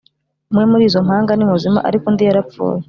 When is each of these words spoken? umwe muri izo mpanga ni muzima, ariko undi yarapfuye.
umwe 0.51 0.63
muri 0.71 0.83
izo 0.89 0.99
mpanga 1.07 1.31
ni 1.35 1.45
muzima, 1.51 1.79
ariko 1.87 2.05
undi 2.09 2.23
yarapfuye. 2.27 2.79